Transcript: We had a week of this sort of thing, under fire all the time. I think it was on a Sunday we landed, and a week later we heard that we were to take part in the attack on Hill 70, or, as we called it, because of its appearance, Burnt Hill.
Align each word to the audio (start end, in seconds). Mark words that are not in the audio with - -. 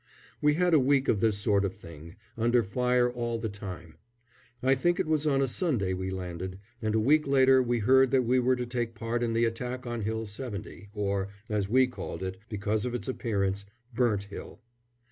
We 0.41 0.55
had 0.55 0.73
a 0.73 0.79
week 0.79 1.07
of 1.07 1.19
this 1.19 1.37
sort 1.37 1.63
of 1.63 1.75
thing, 1.75 2.15
under 2.35 2.63
fire 2.63 3.11
all 3.11 3.37
the 3.37 3.49
time. 3.49 3.97
I 4.63 4.73
think 4.73 4.99
it 4.99 5.05
was 5.05 5.27
on 5.27 5.43
a 5.43 5.47
Sunday 5.47 5.93
we 5.93 6.09
landed, 6.09 6.57
and 6.81 6.95
a 6.95 6.99
week 6.99 7.27
later 7.27 7.61
we 7.61 7.77
heard 7.77 8.09
that 8.09 8.23
we 8.25 8.39
were 8.39 8.55
to 8.55 8.65
take 8.65 8.95
part 8.95 9.21
in 9.21 9.33
the 9.33 9.45
attack 9.45 9.85
on 9.85 10.01
Hill 10.01 10.25
70, 10.25 10.89
or, 10.95 11.27
as 11.51 11.69
we 11.69 11.85
called 11.85 12.23
it, 12.23 12.37
because 12.49 12.83
of 12.87 12.95
its 12.95 13.07
appearance, 13.07 13.63
Burnt 13.93 14.23
Hill. 14.23 14.59